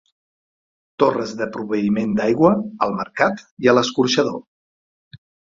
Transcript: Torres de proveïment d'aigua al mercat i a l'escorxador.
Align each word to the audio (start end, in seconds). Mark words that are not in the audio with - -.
Torres 1.03 1.33
de 1.41 1.47
proveïment 1.57 2.17
d'aigua 2.21 2.53
al 2.87 2.97
mercat 3.03 3.47
i 3.67 3.71
a 3.75 3.79
l'escorxador. 3.79 4.43